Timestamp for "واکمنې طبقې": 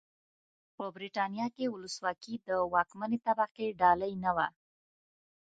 2.73-3.67